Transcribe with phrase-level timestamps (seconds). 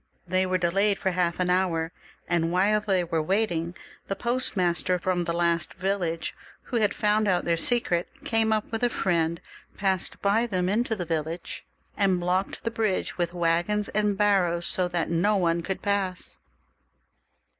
[0.27, 1.91] They were delayed for half an hour,
[2.27, 3.75] and while they were waiting
[4.07, 8.81] the postmaster fix)m the last village, who had found out their secret, came up with
[8.81, 9.39] a friend,
[9.77, 14.87] passed by them into the village, and blocked the bridge with waggons and barrows, so
[14.87, 16.39] that no one could pass.